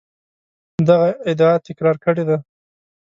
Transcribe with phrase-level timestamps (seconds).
[0.89, 2.37] دغه ادعا تکرار کړې ده.